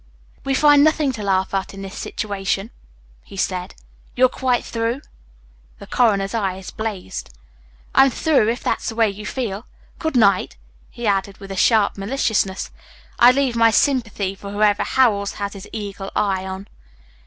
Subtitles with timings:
[0.43, 2.71] "We find nothing to laugh at in this situation,"
[3.23, 3.75] he said.
[4.15, 5.01] "You're quite through?"
[5.77, 7.29] The coroner's eyes blazed.
[7.93, 9.67] "I'm through, if that's the way you feel.
[9.99, 10.57] Goodnight."
[10.89, 12.71] He added with a sharp maliciousness:
[13.19, 16.67] "I leave my sympathy for whoever Howells has his eagle eye on."